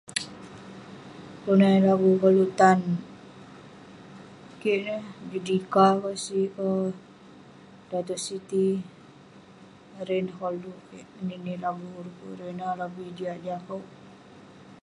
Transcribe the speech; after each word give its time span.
kelunan 1.41 1.71
eh 1.77 1.83
lobuk 1.85 2.15
koluk 2.21 2.51
tan 2.59 2.79
kik 4.59 4.75
ineh, 4.81 5.03
judika 5.29 5.85
ka 6.01 6.11
sik 6.25 6.47
ka, 6.57 6.69
dato 7.89 8.15
siti, 8.25 8.65
ireh 9.99 10.19
ineh 10.21 10.37
koluk 10.41 10.79
kik 10.89 11.07
ngeninik 11.25 11.61
lagu 11.63 11.85
du'kuk 12.05 12.31
ireh 12.33 12.49
ineh 12.53 12.71
lobih 12.79 13.09
jiak 13.17 13.37
jin 13.43 13.57
akouk 13.59 13.85